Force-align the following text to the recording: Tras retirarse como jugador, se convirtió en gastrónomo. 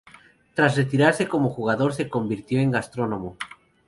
Tras 0.55 0.77
retirarse 0.77 1.27
como 1.27 1.51
jugador, 1.51 1.93
se 1.93 2.09
convirtió 2.09 2.59
en 2.59 2.71
gastrónomo. 2.71 3.37